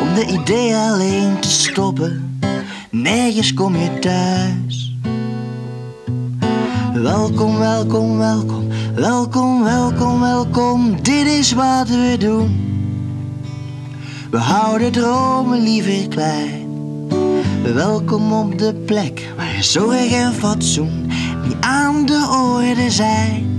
om 0.02 0.14
de 0.14 0.26
idee 0.26 0.74
alleen 0.74 1.40
te 1.40 1.50
stoppen. 1.50 2.23
Nergens 3.04 3.54
kom 3.54 3.76
je 3.76 3.98
thuis. 3.98 4.96
Welkom, 6.94 7.58
welkom, 7.58 8.18
welkom, 8.18 8.68
welkom, 8.94 9.64
welkom, 9.64 10.20
welkom. 10.20 11.02
Dit 11.02 11.26
is 11.26 11.52
wat 11.52 11.88
we 11.88 12.16
doen. 12.18 12.72
We 14.30 14.38
houden 14.38 14.92
dromen 14.92 15.62
liever 15.62 16.08
klein. 16.08 16.68
Welkom 17.74 18.32
op 18.32 18.58
de 18.58 18.74
plek 18.74 19.32
waar 19.36 19.62
zorg 19.62 20.12
en 20.12 20.32
fatsoen 20.32 21.06
niet 21.42 21.56
aan 21.60 22.06
de 22.06 22.52
orde 22.54 22.90
zijn. 22.90 23.53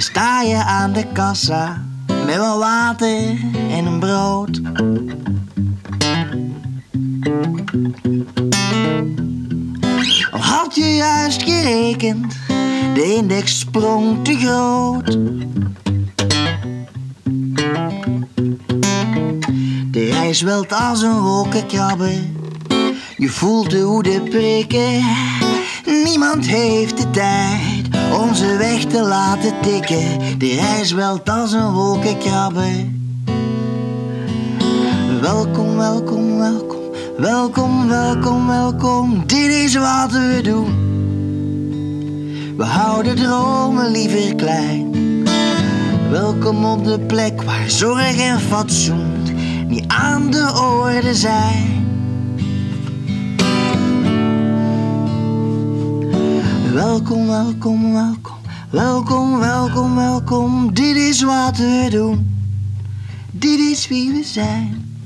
Sta 0.00 0.42
je 0.42 0.56
aan 0.56 0.92
de 0.92 1.04
kassa 1.12 1.84
met 2.26 2.36
wat 2.36 2.58
water 2.58 3.36
en 3.70 3.86
een 3.86 3.98
brood. 3.98 4.60
Al 10.30 10.40
had 10.40 10.74
je 10.74 10.94
juist 10.94 11.42
gerekend, 11.42 12.36
de 12.94 13.14
index 13.16 13.58
sprong 13.58 14.24
te 14.24 14.36
groot. 14.36 15.18
De 19.90 20.04
reis 20.10 20.40
welt 20.40 20.72
als 20.72 21.02
een 21.02 21.20
wolkenkrabber. 21.20 22.20
Je 23.16 23.28
voelt 23.28 23.70
de 23.70 23.84
woede 23.84 24.22
prikken. 24.22 25.04
Niemand 26.04 26.46
heeft 26.46 26.96
de 26.96 27.10
tijd 27.10 27.77
om 28.12 28.34
ze 28.34 28.56
weg 28.56 28.84
te 28.84 29.02
laten 29.02 29.52
tikken. 29.62 30.38
De 30.38 30.54
reis 30.54 30.92
welt 30.92 31.28
als 31.28 31.52
een 31.52 31.72
wolkenkrabber. 31.72 32.86
Welkom, 35.20 35.76
welkom, 35.76 36.38
welkom. 36.38 36.78
Welkom, 37.16 37.88
welkom, 37.88 38.46
welkom. 38.46 39.26
Dit 39.26 39.50
is 39.50 39.74
wat 39.74 40.12
we 40.12 40.40
doen. 40.42 40.86
We 42.56 42.64
houden 42.64 43.16
dromen 43.16 43.90
liever 43.90 44.34
klein. 44.34 44.90
Welkom 46.10 46.64
op 46.64 46.84
de 46.84 47.00
plek 47.00 47.42
waar 47.42 47.70
zorg 47.70 48.18
en 48.18 48.40
fatsoen 48.40 49.18
niet 49.68 49.84
aan 49.86 50.30
de 50.30 50.52
orde 50.82 51.14
zijn. 51.14 51.77
Welkom, 56.78 57.26
welkom, 57.26 57.92
welkom. 57.92 58.36
Welkom, 58.70 59.38
welkom, 59.38 59.94
welkom. 59.94 60.74
Dit 60.74 60.96
is 60.96 61.22
wat 61.22 61.56
we 61.56 61.86
doen. 61.90 62.46
Dit 63.30 63.58
is 63.58 63.88
wie 63.88 64.12
we 64.12 64.24
zijn. 64.24 64.98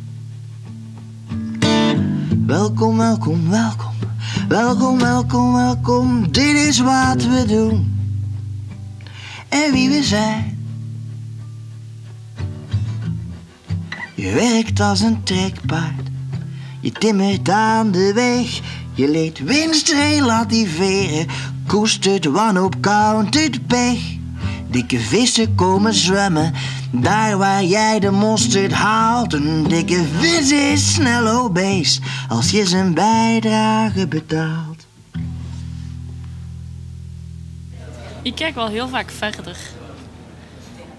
Welkom, 2.47 2.97
welkom, 2.97 3.51
welkom. 3.51 3.93
Welkom, 4.49 4.99
welkom, 4.99 5.53
welkom. 5.53 6.33
Dit 6.33 6.55
is 6.57 6.79
wat 6.79 7.25
we 7.25 7.45
doen. 7.47 8.01
En 9.49 9.73
wie 9.73 9.89
we 9.89 10.03
zijn. 10.03 10.59
Je 14.15 14.33
werkt 14.33 14.81
als 14.81 15.01
een 15.01 15.23
trekpaard. 15.23 16.11
Je 16.81 16.93
timmert 16.93 17.49
aan 17.49 17.91
de 17.91 18.13
weg. 18.15 18.61
Je 18.95 19.11
leert 19.11 19.39
winst 19.39 19.89
relativeren. 19.89 21.27
Koestert 21.67 22.25
wanhoop, 22.25 22.75
countert 22.81 23.67
pech. 23.67 24.01
Dikke 24.71 24.99
vissen 24.99 25.55
komen 25.55 25.95
zwemmen. 25.95 26.53
Daar 26.91 27.39
waar 27.39 27.65
jij 27.65 27.99
de 28.01 28.11
mosterd 28.11 28.73
haalt. 28.73 29.33
Een 29.33 29.69
dikke 29.69 30.05
vis 30.19 30.51
is 30.53 30.95
snel 30.95 31.41
obese. 31.43 32.01
Als 32.29 32.51
je 32.51 32.67
zijn 32.67 32.95
bijdrage 32.95 34.09
betaalt. 34.09 34.87
Ik 38.23 38.35
kijk 38.35 38.55
wel 38.55 38.69
heel 38.69 38.89
vaak 38.89 39.11
verder. 39.11 39.57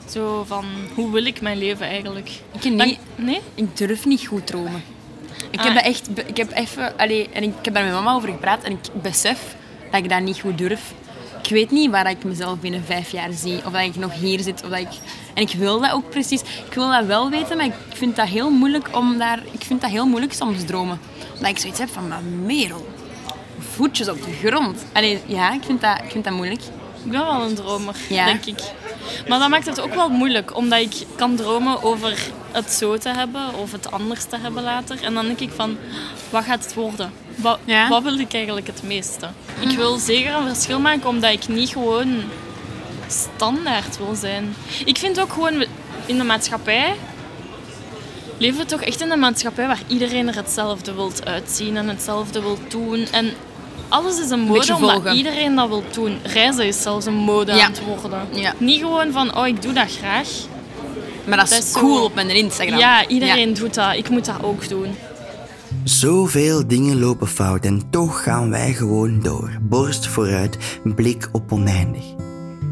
Zo 0.10 0.44
van, 0.48 0.66
hoe 0.96 1.12
wil 1.12 1.26
ik 1.26 1.42
mijn 1.42 1.58
leven 1.58 1.86
eigenlijk? 1.88 2.30
Ik 2.52 2.64
niet. 2.64 2.78
Dan- 2.78 2.96
nee? 3.26 3.42
Ik 3.56 3.78
durf 3.78 4.06
niet 4.06 4.26
goed 4.28 4.48
dromen. 4.48 4.84
Ik 5.52 5.60
Ah. 5.60 5.66
heb 5.74 5.84
echt... 5.84 6.10
Ik 6.26 6.38
heb 6.38 6.52
even... 6.52 6.98
Allee, 6.98 7.30
en 7.30 7.44
ik 7.44 7.54
heb 7.62 7.74
daar 7.74 7.84
met 7.84 7.94
mama 7.94 8.14
over 8.14 8.30
gepraat 8.30 8.64
en 8.64 8.72
ik 8.72 8.80
besef 9.02 9.56
dat 9.94 10.04
ik 10.04 10.10
dat 10.10 10.22
niet 10.22 10.40
goed 10.40 10.58
durf. 10.58 10.94
Ik 11.44 11.50
weet 11.50 11.72
niet 11.72 11.92
waar 11.92 12.10
ik 12.10 12.24
mezelf 12.24 12.60
binnen 12.60 12.84
vijf 12.86 13.12
jaar 13.12 13.32
zie. 13.32 13.58
Of 13.66 13.72
dat 13.72 13.82
ik 13.82 13.96
nog 13.96 14.14
hier 14.14 14.40
zit. 14.40 14.64
Of 14.64 14.70
dat 14.70 14.80
ik... 14.80 14.88
En 15.34 15.42
ik 15.42 15.52
wil 15.52 15.80
dat 15.80 15.92
ook 15.92 16.10
precies. 16.10 16.42
Ik 16.42 16.74
wil 16.74 16.90
dat 16.90 17.06
wel 17.06 17.30
weten, 17.30 17.58
maar 17.58 17.66
ik 17.66 17.74
vind 17.90 18.16
dat 18.16 18.28
heel 18.28 18.50
moeilijk 18.50 18.90
om 18.98 19.18
daar... 19.18 19.40
Ik 19.52 19.62
vind 19.64 19.82
dat 19.82 19.90
heel 19.90 20.06
moeilijk 20.06 20.34
soms 20.34 20.66
dromen. 20.66 21.00
Dat 21.40 21.50
ik 21.50 21.58
zoiets 21.58 21.80
heb 21.80 21.90
van, 21.90 22.08
maar 22.08 22.22
Merel, 22.24 22.88
voetjes 23.60 24.10
op 24.10 24.24
de 24.24 24.48
grond. 24.48 24.86
Allee, 24.94 25.20
ja, 25.26 25.54
ik 25.54 25.64
vind 25.64 25.82
dat, 25.82 25.98
ik 26.04 26.12
vind 26.12 26.24
dat 26.24 26.34
moeilijk. 26.34 26.62
Ik 27.04 27.12
ben 27.12 27.26
wel 27.26 27.42
een 27.44 27.56
dromer, 27.56 27.96
Ja. 28.10 28.26
denk 28.26 28.46
ik. 28.46 28.62
Maar 29.28 29.40
dat 29.40 29.50
maakt 29.50 29.66
het 29.66 29.82
ook 29.82 29.94
wel 29.96 30.10
moeilijk, 30.10 30.56
omdat 30.58 30.80
ik 30.80 30.94
kan 31.16 31.36
dromen 31.36 31.84
over 31.84 32.18
het 32.54 32.72
zo 32.72 32.98
te 32.98 33.10
hebben 33.10 33.54
of 33.56 33.72
het 33.72 33.92
anders 33.92 34.24
te 34.24 34.38
hebben 34.42 34.64
later. 34.64 35.04
En 35.04 35.14
dan 35.14 35.26
denk 35.26 35.40
ik 35.40 35.52
van, 35.56 35.78
wat 36.30 36.44
gaat 36.44 36.64
het 36.64 36.74
worden? 36.74 37.12
Wat, 37.36 37.60
Ja. 37.66 37.88
wat 37.90 38.04
wil 38.04 38.20
ik 38.20 38.34
eigenlijk 38.34 38.68
het 38.68 38.84
meeste? 38.84 39.28
Ik 39.60 39.70
wil 39.78 39.98
zeker 39.98 40.34
een 40.36 40.48
verschil 40.56 40.80
maken, 40.80 41.10
omdat 41.10 41.32
ik 41.32 41.48
niet 41.48 41.70
gewoon 41.70 42.22
standaard 43.08 43.98
wil 43.98 44.16
zijn. 44.16 44.56
Ik 44.86 44.98
vind 44.98 45.20
ook 45.20 45.34
gewoon, 45.34 45.66
in 46.06 46.18
de 46.18 46.24
maatschappij 46.24 46.96
leven 48.38 48.60
we 48.60 48.66
toch 48.66 48.82
echt 48.82 49.02
in 49.02 49.12
een 49.12 49.20
maatschappij 49.20 49.68
waar 49.68 49.82
iedereen 49.88 50.28
er 50.28 50.36
hetzelfde 50.36 50.94
wilt 50.94 51.26
uitzien 51.26 51.78
en 51.78 51.88
hetzelfde 51.88 52.42
wil 52.42 52.58
doen. 52.68 53.06
En 53.12 53.34
alles 53.90 54.20
is 54.20 54.30
een 54.30 54.40
mode 54.40 54.76
omdat 54.76 55.14
iedereen 55.16 55.56
dat 55.56 55.68
wil 55.68 55.84
doen. 55.94 56.20
Reizen 56.24 56.66
is 56.66 56.82
zelfs 56.82 57.06
een 57.06 57.14
mode 57.14 57.54
Ja. 57.54 57.66
aan 57.66 57.72
het 57.72 57.82
worden. 58.02 58.28
Ja. 58.34 58.54
Niet 58.58 58.80
gewoon 58.80 59.12
van, 59.12 59.38
oh, 59.38 59.48
ik 59.48 59.62
doe 59.62 59.74
dat 59.74 59.92
graag. 59.98 60.28
Maar 61.28 61.38
dat 61.38 61.46
is, 61.50 61.56
Dat 61.56 61.64
is 61.64 61.72
zo- 61.72 61.80
cool 61.80 62.04
op 62.04 62.16
mijn 62.16 62.30
Instagram. 62.36 62.78
Ja, 62.80 63.08
iedereen 63.08 63.50
Ja. 63.50 63.56
doet 63.56 63.74
dat. 63.74 63.96
Ik 63.96 64.10
moet 64.10 64.26
dat 64.26 64.44
ook 64.44 64.70
doen. 64.70 64.88
Zoveel 65.84 66.68
dingen 66.68 67.00
lopen 67.00 67.28
fout 67.28 67.66
en 67.66 67.82
toch 67.90 68.24
gaan 68.24 68.50
wij 68.50 68.74
gewoon 68.74 69.20
door. 69.22 69.58
Borst 69.62 70.08
vooruit, 70.08 70.58
blik 70.96 71.30
op 71.32 71.52
oneindig. 71.52 72.04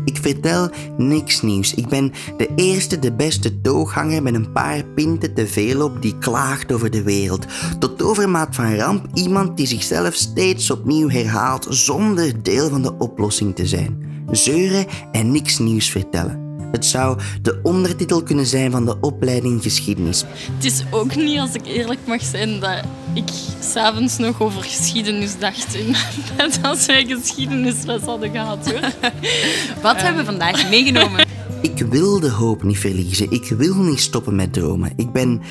Ik 0.05 0.17
vertel 0.21 0.69
niks 0.97 1.41
nieuws. 1.41 1.73
Ik 1.73 1.87
ben 1.87 2.11
de 2.37 2.49
eerste, 2.55 2.99
de 2.99 3.13
beste 3.13 3.61
tooghanger 3.61 4.23
met 4.23 4.33
een 4.33 4.51
paar 4.51 4.83
pinten 4.95 5.33
te 5.33 5.47
veel 5.47 5.83
op 5.83 6.01
die 6.01 6.17
klaagt 6.17 6.71
over 6.71 6.91
de 6.91 7.03
wereld. 7.03 7.45
Tot 7.79 8.01
overmaat 8.03 8.55
van 8.55 8.75
ramp 8.75 9.05
iemand 9.13 9.57
die 9.57 9.67
zichzelf 9.67 10.13
steeds 10.13 10.71
opnieuw 10.71 11.09
herhaalt 11.09 11.67
zonder 11.69 12.43
deel 12.43 12.69
van 12.69 12.81
de 12.81 12.93
oplossing 12.97 13.55
te 13.55 13.67
zijn. 13.67 14.09
Zeuren 14.31 14.85
en 15.11 15.31
niks 15.31 15.59
nieuws 15.59 15.89
vertellen. 15.89 16.50
Het 16.71 16.85
zou 16.85 17.19
de 17.41 17.59
ondertitel 17.63 18.23
kunnen 18.23 18.45
zijn 18.45 18.71
van 18.71 18.85
de 18.85 18.99
opleiding 19.01 19.61
geschiedenis. 19.61 20.23
Het 20.55 20.65
is 20.65 20.83
ook 20.91 21.15
niet, 21.15 21.39
als 21.39 21.53
ik 21.53 21.65
eerlijk 21.65 21.99
mag 22.07 22.21
zijn, 22.23 22.59
dat 22.59 22.83
ik 23.13 23.29
s'avonds 23.59 24.17
nog 24.17 24.41
over 24.41 24.63
geschiedenis 24.63 25.39
dacht 25.39 25.75
in 25.75 25.91
mijn 25.91 26.03
bed 26.37 26.59
als 26.63 26.85
wij 26.85 27.05
geschiedenisles 27.05 28.01
hadden 28.01 28.31
gehad. 28.31 28.71
Hoor. 28.71 28.79
Wat 29.81 30.01
hebben 30.01 30.25
we 30.25 30.31
vandaag 30.31 30.69
meegenomen? 30.69 31.25
Ik 31.61 31.77
wil 31.77 32.19
de 32.19 32.29
hoop 32.29 32.63
niet 32.63 32.79
verliezen. 32.79 33.31
Ik 33.31 33.49
wil 33.57 33.75
niet 33.75 33.99
stoppen 33.99 34.35
met 34.35 34.53
dromen. 34.53 34.93
Ik 34.95 35.11
ben, 35.11 35.41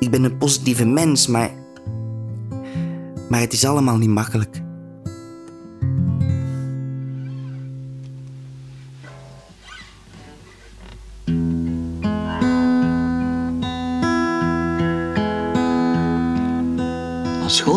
ik 0.00 0.10
ben 0.10 0.24
een 0.24 0.38
positieve 0.38 0.84
mens, 0.84 1.26
maar. 1.26 1.50
Maar 3.28 3.40
het 3.40 3.52
is 3.52 3.64
allemaal 3.64 3.96
niet 3.96 4.08
makkelijk. 4.08 4.64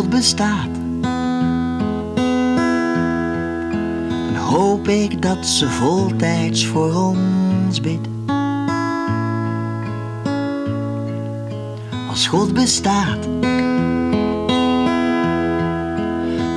Bestaat, 0.09 0.69
dan 4.25 4.35
hoop 4.35 4.87
ik 4.87 5.21
dat 5.21 5.45
ze 5.45 5.69
voltijds 5.69 6.65
voor 6.65 6.93
ons 6.93 7.81
bidt. 7.81 8.07
Als 12.09 12.27
God 12.27 12.53
bestaat, 12.53 13.23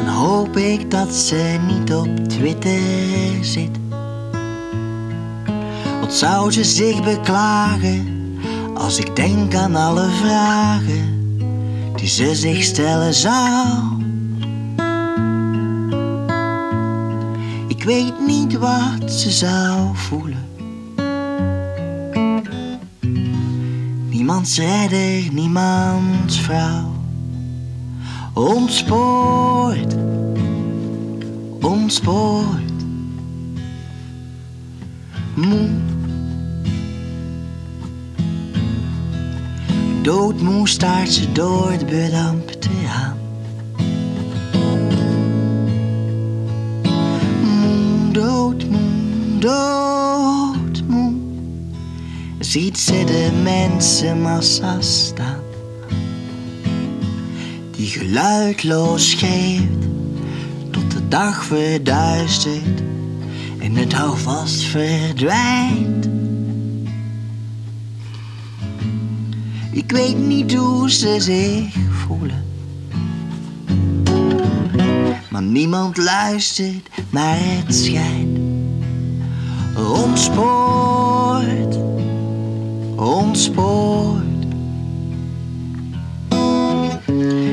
dan 0.04 0.14
hoop 0.14 0.56
ik 0.56 0.90
dat 0.90 1.14
ze 1.14 1.58
niet 1.66 1.94
op 1.94 2.28
Twitter 2.28 2.80
zit. 3.40 3.78
Wat 6.00 6.12
zou 6.12 6.50
ze 6.50 6.64
zich 6.64 7.04
beklagen 7.04 8.06
als 8.74 8.98
ik 8.98 9.16
denk 9.16 9.54
aan 9.54 9.76
alle 9.76 10.08
vragen 10.10 11.11
ze 12.08 12.34
zich 12.34 12.62
stellen 12.62 13.14
zou? 13.14 14.00
Ik 17.68 17.84
weet 17.84 18.26
niet 18.26 18.58
wat 18.58 19.12
ze 19.12 19.30
zou 19.30 19.96
voelen. 19.96 20.46
Niemands 24.08 24.58
redder, 24.58 25.32
niemands 25.32 26.40
vrouw. 26.40 26.92
Ontspoord, 28.34 29.96
ontspoord. 31.60 32.72
Moe. 35.34 35.91
Doodmoe 40.02 40.68
staart 40.68 41.12
ze 41.12 41.32
door 41.32 41.70
het 41.70 41.86
bedampte 41.86 42.68
aan. 42.88 43.18
Moe, 47.42 48.12
doodmoe, 48.12 49.38
doodmoe. 49.38 51.14
Ziet 52.38 52.78
ze 52.78 53.04
de 53.04 53.30
mensenmassa 53.42 54.80
staan. 54.80 55.40
Die 57.70 57.86
geluidloos 57.86 59.14
geeft 59.14 59.88
tot 60.70 60.90
de 60.90 61.08
dag 61.08 61.44
verduistert 61.44 62.82
en 63.58 63.74
het 63.74 63.92
houvast 63.92 64.62
verdwijnt. 64.62 66.21
Ik 69.82 69.90
weet 69.90 70.18
niet 70.18 70.54
hoe 70.54 70.90
ze 70.90 71.16
zich 71.18 71.74
voelen. 71.90 72.44
Maar 75.30 75.42
niemand 75.42 75.96
luistert 75.96 76.88
naar 77.10 77.36
het 77.38 77.74
schijnt. 77.74 78.38
Ontspoort, 79.94 81.76
ontspoort. 82.96 84.22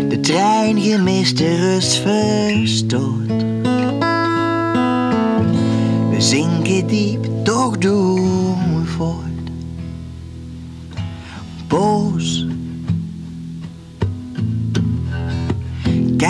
De 0.09 0.19
trein 0.21 0.81
gemist 0.81 1.37
de 1.37 1.55
rust 1.55 1.95
verstoord. 1.95 3.43
We 6.09 6.21
zinken 6.21 6.87
diep, 6.87 7.27
toch 7.43 7.77
doen 7.77 8.28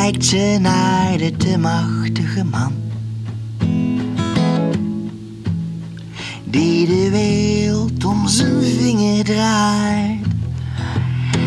Kijkt 0.10 0.26
ze 0.26 0.58
naar 0.62 1.18
de 1.18 1.38
te 1.38 1.58
machtige 1.58 2.44
man. 2.44 2.74
Die 6.44 6.88
de 6.88 7.10
wereld 7.10 8.06
om 8.06 8.28
zijn 8.28 8.62
vinger 8.62 9.24
draait. 9.24 10.26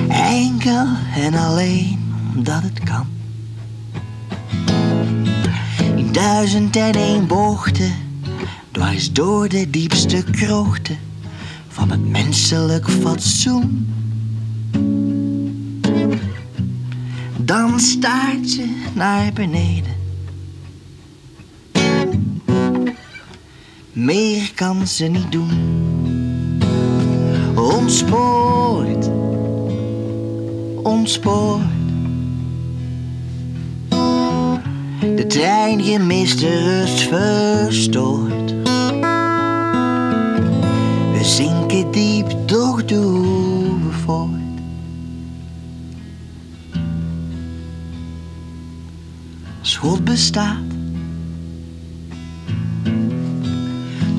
Enkel 0.08 0.86
en 1.14 1.34
alleen 1.34 2.14
omdat 2.34 2.62
het 2.62 2.80
kan. 2.84 3.06
In 5.96 6.12
duizend 6.12 6.76
en 6.76 6.94
één 6.94 7.26
bochten, 7.26 7.92
dwars 8.70 9.12
door 9.12 9.48
de 9.48 9.70
diepste 9.70 10.24
krochten 10.30 10.98
van 11.68 11.90
het 11.90 12.08
menselijk 12.08 12.90
fatsoen. 12.90 13.91
Dan 17.52 17.80
staart 17.80 18.50
ze 18.50 18.74
naar 18.94 19.32
beneden. 19.32 19.94
Meer 23.92 24.52
kan 24.54 24.86
ze 24.86 25.04
niet 25.04 25.32
doen. 25.32 25.50
Ontspoort, 27.54 29.10
ontspoort. 30.82 31.60
De 35.16 35.24
trein 35.28 35.82
gemist 35.82 36.40
de 36.40 36.62
rust 36.62 37.00
verstoord. 37.00 38.54
We 41.12 41.20
zinken 41.22 41.90
diep, 41.90 42.46
toch 42.46 42.84
doen 42.84 43.31
God 49.82 50.04
bestaat, 50.04 50.70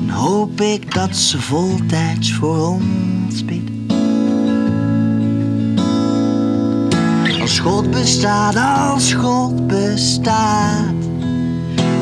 dan 0.06 0.08
hoop 0.08 0.60
ik 0.60 0.94
dat 0.94 1.16
ze 1.16 1.40
voltijds 1.40 2.32
voor 2.32 2.68
ons 2.68 3.44
bidt. 3.44 3.70
Als 7.40 7.58
God 7.58 7.90
bestaat, 7.90 8.56
als 8.90 9.12
God 9.12 9.66
bestaat, 9.66 10.94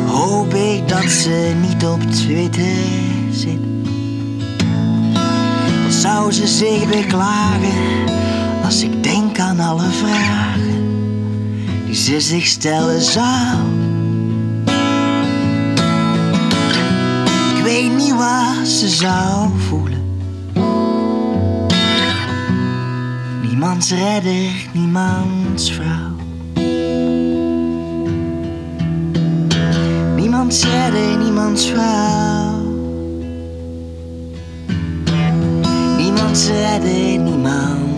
hoop 0.07 0.55
ik 0.55 0.89
dat 0.89 1.11
ze 1.11 1.55
niet 1.61 1.85
op 1.85 2.03
Twitter 2.03 2.77
zit. 3.31 3.61
Wat 5.83 5.93
zou 5.93 6.33
ze 6.33 6.47
zich 6.47 6.89
beklagen 6.89 8.05
als 8.65 8.83
ik 8.83 9.03
denk 9.03 9.39
aan 9.39 9.61
alle 9.61 9.91
vragen 9.91 10.72
ze 11.93 12.21
zich 12.21 12.47
stellen 12.47 13.01
zou? 13.03 13.57
Ik 17.57 17.63
weet 17.63 17.97
niet 17.97 18.15
wat 18.15 18.69
ze 18.69 18.89
zou 18.89 19.51
voelen. 19.69 20.01
Niemands 23.43 23.91
redder, 23.91 24.51
niemands 24.73 25.73
vrouw. 25.73 26.11
Niemands 30.17 30.65
redder, 30.65 31.19
niemands 31.19 31.67
vrouw. 31.67 32.61
Niemands 35.97 36.47
Niemand 36.47 36.47
redde 36.47 37.19
niemands 37.19 37.92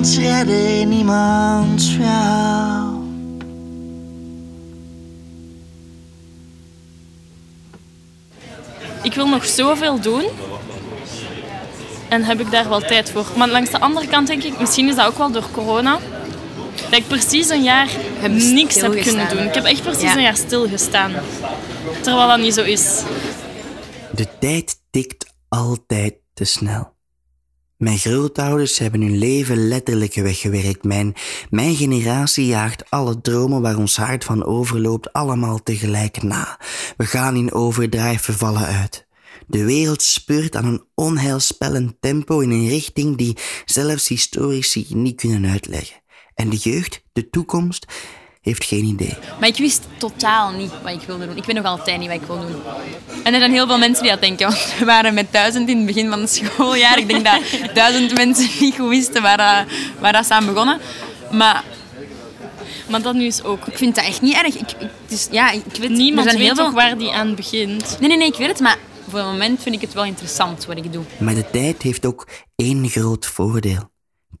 Niemands 0.00 1.90
vrouw. 1.90 3.02
Ik 9.02 9.14
wil 9.14 9.28
nog 9.28 9.44
zoveel 9.44 10.00
doen. 10.00 10.24
En 12.08 12.22
heb 12.22 12.40
ik 12.40 12.50
daar 12.50 12.68
wel 12.68 12.80
tijd 12.80 13.10
voor. 13.10 13.26
Maar 13.36 13.48
langs 13.48 13.70
de 13.70 13.80
andere 13.80 14.06
kant 14.06 14.26
denk 14.26 14.42
ik, 14.42 14.58
misschien 14.58 14.88
is 14.88 14.94
dat 14.94 15.06
ook 15.06 15.18
wel 15.18 15.30
door 15.30 15.50
corona. 15.52 15.98
Dat 16.90 16.98
ik 16.98 17.06
precies 17.06 17.48
een 17.48 17.62
jaar 17.62 17.88
Heb 18.18 18.32
niks 18.32 18.80
heb 18.80 19.00
kunnen 19.02 19.28
doen. 19.28 19.42
Ik 19.42 19.54
heb 19.54 19.64
echt 19.64 19.82
precies 19.82 20.02
Ja. 20.02 20.16
een 20.16 20.22
jaar 20.22 20.36
stilgestaan. 20.36 21.12
Terwijl 22.02 22.28
dat 22.28 22.38
niet 22.38 22.54
zo 22.54 22.62
is. 22.62 23.02
De 24.14 24.26
tijd 24.38 24.76
tikt 24.90 25.26
altijd 25.48 26.14
te 26.34 26.44
snel. 26.44 26.98
Mijn 27.80 27.98
grootouders 27.98 28.78
hebben 28.78 29.00
hun 29.00 29.18
leven 29.18 29.68
letterlijk 29.68 30.14
weggewerkt. 30.14 30.84
Mijn, 30.84 31.14
mijn 31.50 31.74
generatie 31.74 32.46
jaagt 32.46 32.90
alle 32.90 33.20
dromen 33.20 33.62
waar 33.62 33.76
ons 33.76 33.96
hart 33.96 34.24
van 34.24 34.44
overloopt 34.44 35.12
allemaal 35.12 35.62
tegelijk 35.62 36.22
na. 36.22 36.60
We 36.96 37.06
gaan 37.06 37.36
in 37.36 37.52
overdrijf, 37.52 38.26
we 38.26 38.32
vallen 38.32 38.66
uit. 38.66 39.06
De 39.46 39.64
wereld 39.64 40.02
speurt 40.02 40.56
aan 40.56 40.64
een 40.64 40.84
onheilspellend 40.94 41.94
tempo 42.00 42.40
in 42.40 42.50
een 42.50 42.68
richting 42.68 43.16
die 43.16 43.36
zelfs 43.64 44.08
historici 44.08 44.86
niet 44.88 45.20
kunnen 45.20 45.50
uitleggen. 45.50 46.00
En 46.34 46.48
de 46.48 46.56
jeugd, 46.56 47.04
de 47.12 47.30
toekomst, 47.30 47.86
heeft 48.40 48.64
geen 48.64 48.84
idee. 48.84 49.16
Maar 49.40 49.48
ik 49.48 49.56
wist 49.56 49.82
totaal 49.98 50.50
niet 50.50 50.70
wat 50.82 50.92
ik 50.92 51.00
wilde 51.06 51.26
doen. 51.26 51.36
Ik 51.36 51.44
weet 51.44 51.56
nog 51.56 51.64
altijd 51.64 51.98
niet 51.98 52.08
wat 52.08 52.20
ik 52.20 52.26
wil 52.26 52.40
doen. 52.40 52.62
En 53.24 53.32
er 53.34 53.38
zijn 53.40 53.52
heel 53.52 53.66
veel 53.66 53.78
mensen 53.78 54.02
die 54.02 54.12
dat 54.12 54.20
denken. 54.20 54.46
Want 54.48 54.74
we 54.78 54.84
waren 54.84 55.14
met 55.14 55.26
duizend 55.32 55.68
in 55.68 55.76
het 55.76 55.86
begin 55.86 56.10
van 56.10 56.20
het 56.20 56.30
schooljaar. 56.30 56.98
Ik 56.98 57.08
denk 57.08 57.24
dat 57.24 57.40
duizend 57.74 58.14
mensen 58.14 58.48
niet 58.60 58.74
goed 58.78 58.88
wisten 58.88 59.22
waar, 59.22 59.36
dat- 59.36 59.76
waar 59.98 60.12
dat 60.12 60.26
ze 60.26 60.34
aan 60.34 60.46
begonnen. 60.46 60.78
Maar 61.30 61.64
Maar 62.88 63.02
dat 63.02 63.14
nu 63.14 63.24
is 63.24 63.42
ook. 63.42 63.66
ik 63.66 63.76
vind 63.78 63.94
dat 63.94 64.04
echt 64.04 64.20
niet 64.22 64.34
erg. 64.34 64.54
Ik, 64.54 64.70
ik, 64.78 64.88
dus, 65.08 65.28
ja, 65.30 65.50
ik 65.50 65.62
weet, 65.80 65.90
Niemand 65.90 66.26
zijn 66.26 66.38
weet 66.38 66.46
heel 66.46 66.54
toch 66.56 66.64
veel... 66.66 66.74
waar 66.74 66.98
die 66.98 67.12
aan 67.12 67.34
begint. 67.34 67.96
Nee, 68.00 68.08
nee, 68.08 68.16
nee, 68.18 68.26
ik 68.28 68.36
weet 68.36 68.48
het. 68.48 68.60
Maar 68.60 68.76
voor 69.08 69.18
het 69.18 69.28
moment 69.28 69.62
vind 69.62 69.74
ik 69.74 69.80
het 69.80 69.92
wel 69.92 70.04
interessant 70.04 70.66
wat 70.66 70.76
ik 70.76 70.92
doe. 70.92 71.04
Maar 71.18 71.34
de 71.34 71.50
tijd 71.50 71.82
heeft 71.82 72.06
ook 72.06 72.28
één 72.56 72.88
groot 72.88 73.26
voordeel. 73.26 73.89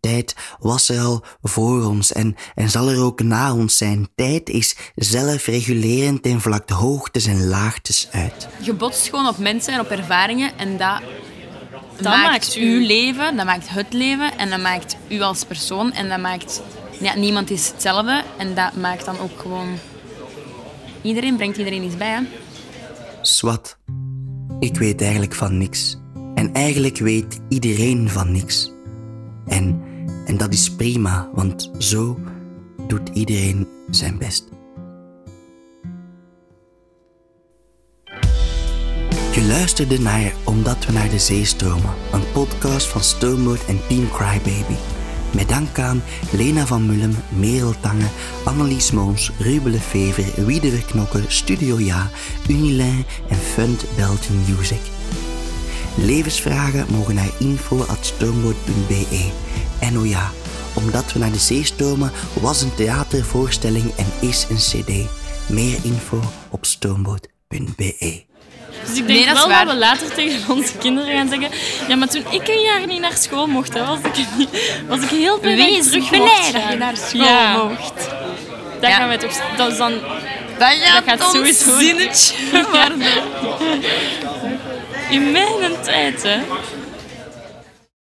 Tijd 0.00 0.34
was 0.58 0.88
er 0.88 1.00
al 1.00 1.24
voor 1.42 1.84
ons 1.84 2.12
en, 2.12 2.36
en 2.54 2.70
zal 2.70 2.88
er 2.88 3.02
ook 3.02 3.22
na 3.22 3.54
ons 3.54 3.76
zijn. 3.76 4.08
Tijd 4.14 4.48
is 4.48 4.76
zelfregulerend 4.94 6.24
en 6.26 6.40
vlakt 6.40 6.70
hoogtes 6.70 7.26
en 7.26 7.46
laagtes 7.46 8.08
uit. 8.12 8.48
Je 8.60 8.72
botst 8.72 9.08
gewoon 9.08 9.26
op 9.28 9.38
mensen 9.38 9.72
en 9.74 9.80
op 9.80 9.88
ervaringen. 9.88 10.50
En 10.58 10.76
dat, 10.76 11.00
Dat 11.96 12.04
maakt, 12.04 12.30
maakt 12.30 12.56
u. 12.56 12.60
uw 12.60 12.86
leven, 12.86 13.36
dat 13.36 13.46
maakt 13.46 13.68
het 13.68 13.92
leven. 13.92 14.38
En 14.38 14.50
dat 14.50 14.60
maakt 14.60 14.96
u 15.08 15.20
als 15.20 15.44
persoon. 15.44 15.92
En 15.92 16.08
dat 16.08 16.20
maakt... 16.20 16.62
Ja, 17.00 17.14
niemand 17.16 17.50
is 17.50 17.68
hetzelfde. 17.68 18.22
En 18.38 18.54
dat 18.54 18.76
maakt 18.76 19.04
dan 19.04 19.18
ook 19.18 19.40
gewoon... 19.40 19.68
Iedereen 21.02 21.36
brengt 21.36 21.56
iedereen 21.56 21.82
iets 21.82 21.96
bij, 21.96 22.08
hè. 22.10 22.20
Swat, 23.22 23.76
ik 24.58 24.76
weet 24.76 25.00
eigenlijk 25.02 25.34
van 25.34 25.58
niks. 25.58 25.96
En 26.34 26.52
eigenlijk 26.52 26.98
weet 26.98 27.38
iedereen 27.48 28.08
van 28.10 28.32
niks. 28.32 28.70
En, 29.46 29.82
en 30.30 30.36
dat 30.36 30.52
is 30.52 30.70
prima, 30.70 31.28
want 31.34 31.70
zo 31.78 32.18
doet 32.86 33.08
iedereen 33.12 33.68
zijn 33.90 34.18
best. 34.18 34.48
Je 39.32 39.44
luisterde 39.48 40.00
naar 40.00 40.32
Omdat 40.44 40.86
we 40.86 40.92
naar 40.92 41.10
de 41.10 41.18
zee 41.18 41.44
stromen, 41.44 41.94
een 42.12 42.32
podcast 42.32 42.86
van 42.86 43.00
Stoomboot 43.00 43.64
en 43.64 43.80
Team 43.88 44.10
Crybaby. 44.10 44.74
Met 45.34 45.48
dank 45.48 45.78
aan 45.78 46.02
Lena 46.32 46.66
van 46.66 46.86
Mullem, 46.86 47.16
Merel 47.38 47.74
Tange, 47.80 48.06
Annelies 48.44 48.90
Moons, 48.90 49.30
Ruben 49.38 49.70
Lefever, 49.70 50.46
Wiede 50.46 50.70
Verknokken, 50.70 51.24
Studio 51.28 51.80
Ja, 51.80 52.10
Unilin 52.48 53.04
en 53.28 53.36
Fund 53.36 53.84
Belgian 53.96 54.44
Music. 54.48 54.80
Levensvragen 55.96 56.86
mogen 56.90 57.14
naar 57.14 57.30
info.stoomboot.be. 57.38 59.49
En 59.80 59.98
oh 59.98 60.08
ja, 60.08 60.30
Omdat 60.74 61.12
we 61.12 61.18
naar 61.18 61.32
de 61.32 61.38
zee 61.38 61.64
stromen 61.64 62.12
was 62.32 62.62
een 62.62 62.74
theatervoorstelling 62.74 63.92
en 63.96 64.06
is 64.28 64.46
een 64.50 64.56
cd. 64.56 65.08
Meer 65.48 65.76
info 65.82 66.20
op 66.50 66.64
stoomboot.be. 66.66 68.24
Dus 68.86 68.98
ik 68.98 69.04
Nee, 69.06 69.16
denk 69.16 69.26
dat 69.26 69.36
is 69.36 69.40
wel 69.40 69.48
waar. 69.48 69.64
dat 69.64 69.74
we 69.74 69.78
later 69.80 70.12
tegen 70.14 70.54
onze 70.54 70.72
kinderen 70.78 71.14
gaan 71.16 71.28
zeggen... 71.28 71.48
Ja, 71.88 71.96
maar 71.96 72.08
toen 72.08 72.24
ik 72.30 72.48
een 72.48 72.60
jaar 72.60 72.86
niet 72.86 73.00
naar 73.00 73.16
school 73.16 73.46
mocht, 73.46 73.74
hè, 73.74 73.84
was, 73.86 73.98
ik, 73.98 74.26
niet- 74.38 74.48
was 74.88 75.00
ik 75.00 75.08
heel 75.08 75.38
blij 75.40 75.56
dat 75.76 75.82
terug 75.90 76.08
blij 76.10 76.50
dat 76.52 76.62
je 76.70 76.76
naar 76.78 76.96
school 76.96 77.22
Ja. 77.24 77.62
mocht. 77.64 78.08
Dat 78.80 78.90
Ja. 78.90 78.96
gaan 78.96 79.08
wij 79.08 79.18
toch... 79.18 79.56
Dat 79.56 79.70
is 79.72 79.76
dan... 79.78 79.92
Dat 80.58 80.68
gaat, 80.72 81.04
gaat 81.06 81.30
sowieso- 81.34 81.78
zinnetje 81.78 82.34
worden. 82.72 83.02
In 85.10 85.32
mijn 85.32 85.80
tijd, 85.82 86.22
hè. 86.22 86.38